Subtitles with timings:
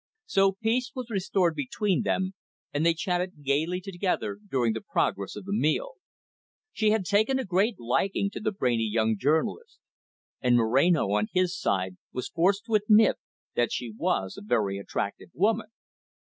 [0.25, 2.33] So peace was restored between them,
[2.73, 5.91] and they chatted gaily together during the progress of the meal.
[6.73, 9.77] She had taken a great liking to the brainy young journalist.
[10.41, 13.17] And Moreno, on his side, was forced to admit
[13.53, 15.67] that she was a very attractive woman.